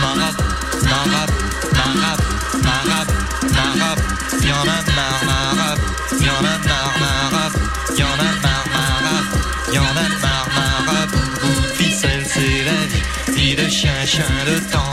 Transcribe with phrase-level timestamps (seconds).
[0.00, 0.34] marre
[0.82, 1.32] Marabout,
[1.72, 2.22] marabout,
[2.62, 3.10] marabout,
[3.54, 4.02] marabout
[4.40, 7.58] Il y en a marre marabout Il y en a marre marabout
[7.90, 9.40] Il y en a marre marabout
[9.84, 11.20] a marabout
[11.74, 14.89] ficelle c'est la vie chien, chien de temps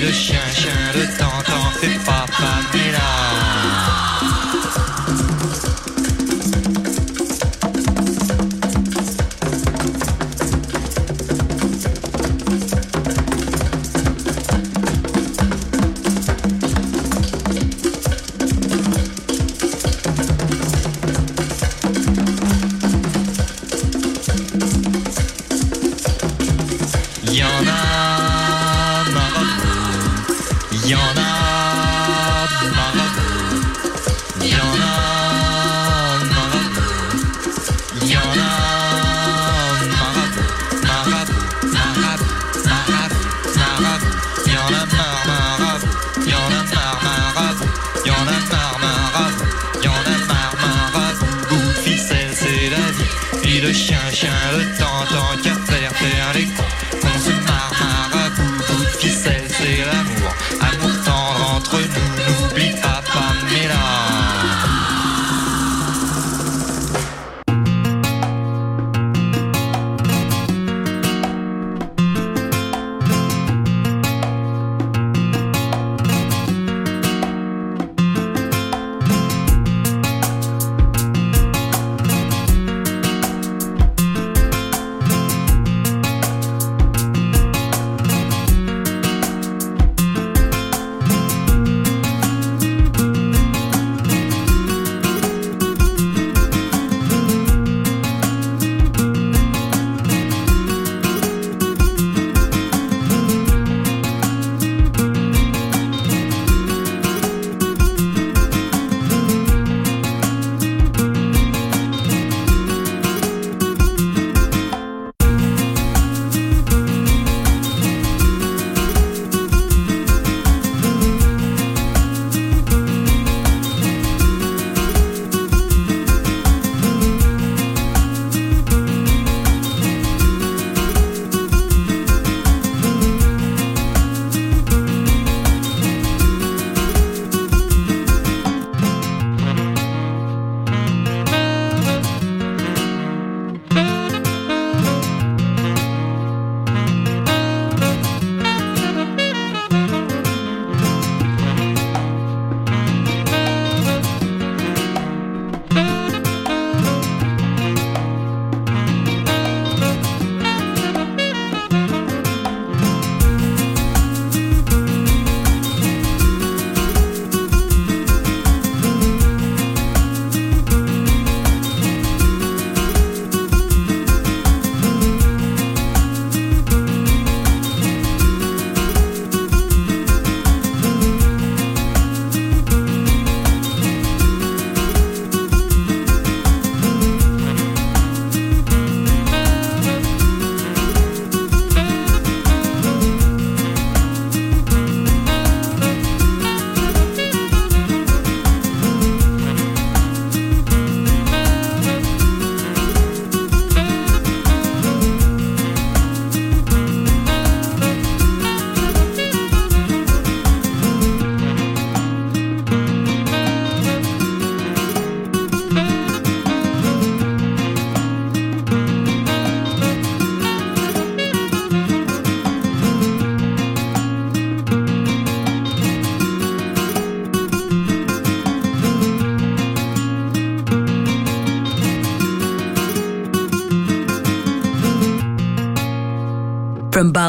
[0.00, 1.29] le chien, chien, le temps.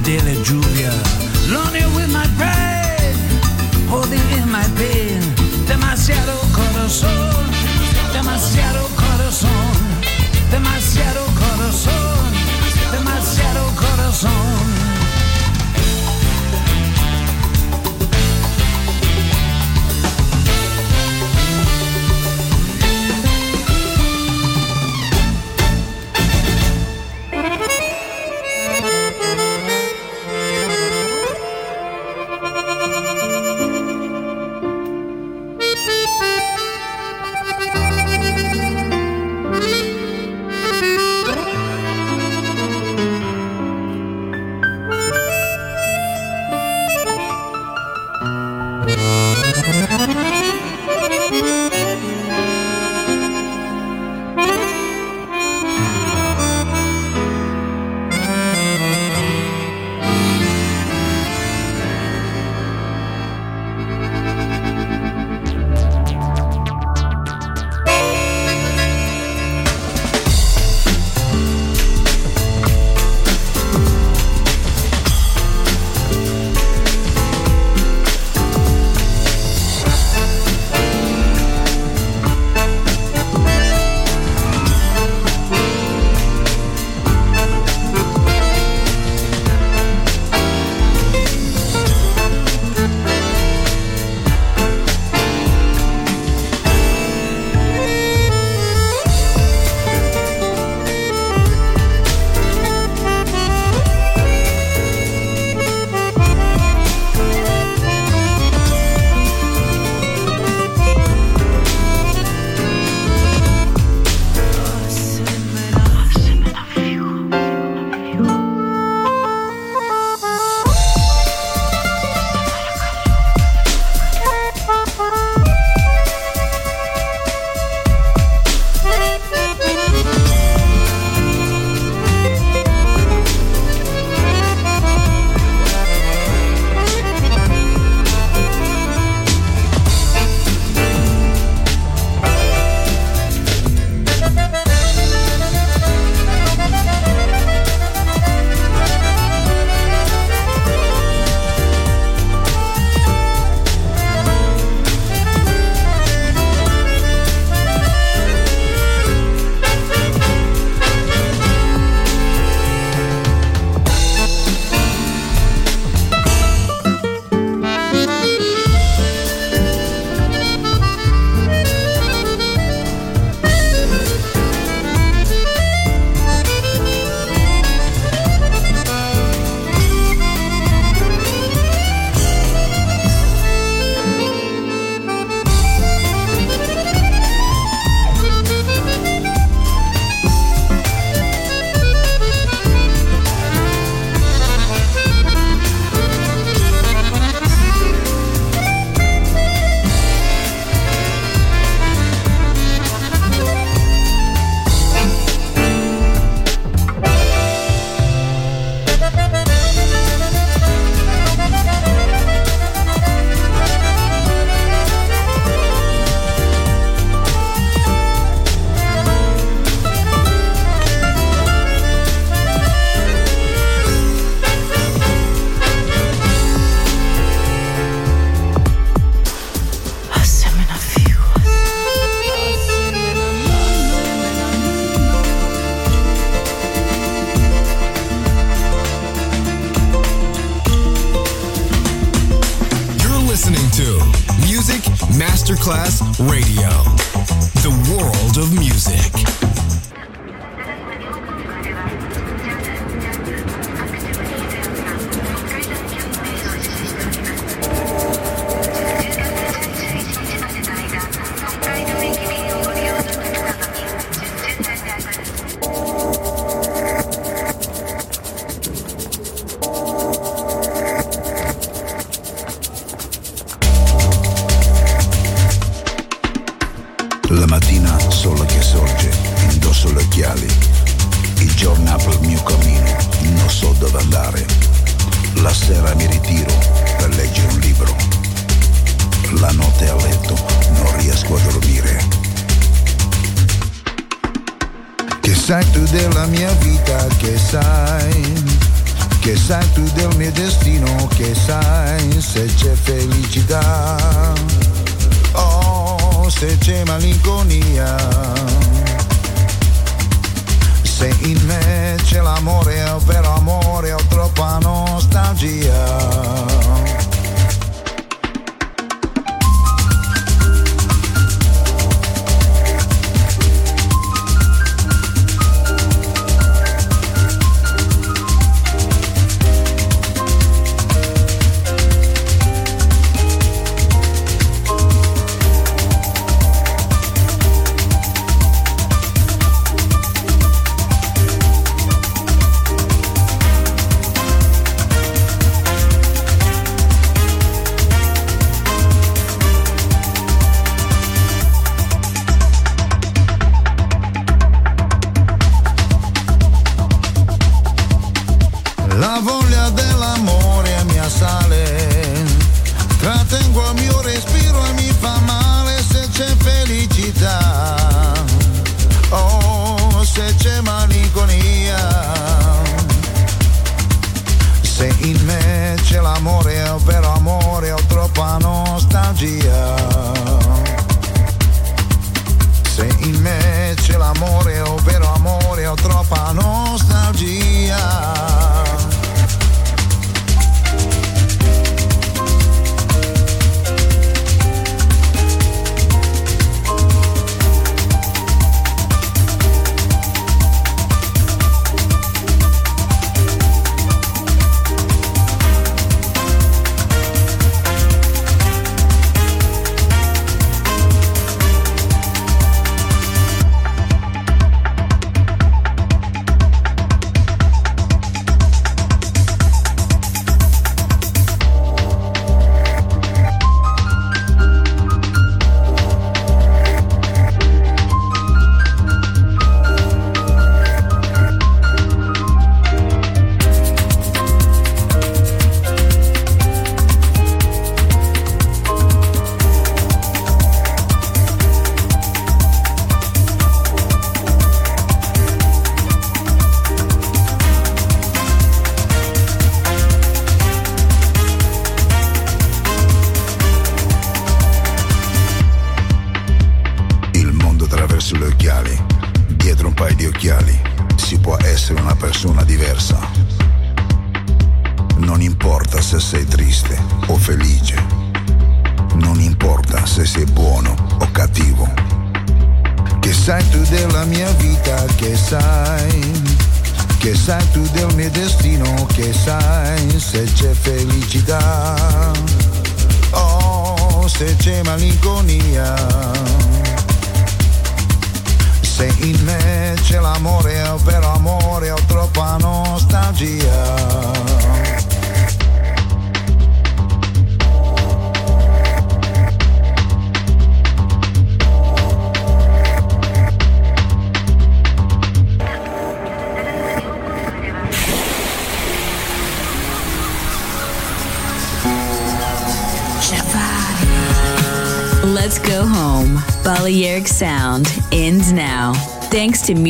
[0.00, 0.92] Cordelia Julia.
[1.52, 3.14] Lonely with my pride,
[3.86, 5.20] holding in my pain.
[5.68, 7.44] Demasiado corazón,
[8.10, 9.72] demasiado corazón,
[10.50, 11.99] demasiado corazón.